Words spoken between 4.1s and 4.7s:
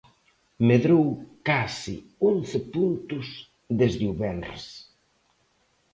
o venres.